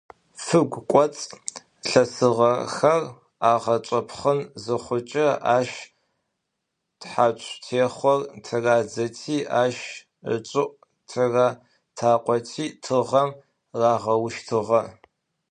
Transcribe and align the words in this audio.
Фыгу, 0.45 0.79
коц 0.91 1.15
лъэсыгъэхэр 1.89 3.03
агъэчъэпхъын 3.51 4.39
зыхъукӏэ, 4.63 5.27
ащ 5.55 5.69
тхьацу 7.01 7.51
техъор 7.63 8.21
тырадзэти 8.43 9.37
ащ 9.61 9.77
ыкӏыӏу 10.33 10.75
тыратакъоти 11.09 12.65
тыгъэм 12.83 13.29
рагъэущтыгъэ. 13.79 14.81